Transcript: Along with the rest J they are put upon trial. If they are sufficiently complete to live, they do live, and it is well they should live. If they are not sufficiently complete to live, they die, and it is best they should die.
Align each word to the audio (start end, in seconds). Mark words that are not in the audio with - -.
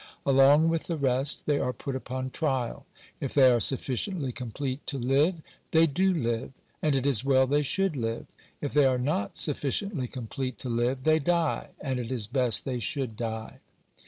Along 0.25 0.67
with 0.67 0.85
the 0.87 0.97
rest 0.97 1.41
J 1.41 1.43
they 1.45 1.59
are 1.59 1.73
put 1.73 1.95
upon 1.95 2.31
trial. 2.31 2.87
If 3.19 3.35
they 3.35 3.51
are 3.51 3.59
sufficiently 3.59 4.31
complete 4.31 4.87
to 4.87 4.97
live, 4.97 5.43
they 5.69 5.85
do 5.85 6.11
live, 6.11 6.53
and 6.81 6.95
it 6.95 7.05
is 7.05 7.23
well 7.23 7.45
they 7.45 7.61
should 7.61 7.95
live. 7.95 8.25
If 8.61 8.73
they 8.73 8.85
are 8.85 8.97
not 8.97 9.37
sufficiently 9.37 10.07
complete 10.07 10.57
to 10.57 10.69
live, 10.69 11.03
they 11.03 11.19
die, 11.19 11.67
and 11.79 11.99
it 11.99 12.11
is 12.11 12.25
best 12.25 12.65
they 12.65 12.79
should 12.79 13.15
die. 13.15 13.59